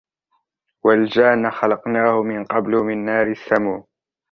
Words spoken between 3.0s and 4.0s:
نَارِ السَّمُومِ